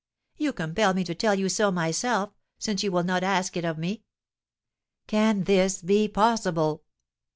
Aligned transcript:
"You 0.35 0.51
compel 0.51 0.95
me 0.95 1.03
to 1.03 1.13
tell 1.13 1.35
you 1.35 1.47
so 1.47 1.69
myself, 1.69 2.31
since 2.57 2.81
you 2.81 2.91
will 2.91 3.03
not 3.03 3.21
ask 3.23 3.55
it 3.55 3.63
of 3.63 3.77
me." 3.77 4.01
"Can 5.05 5.43
this 5.43 5.83
be 5.83 6.07
possible?" 6.07 6.81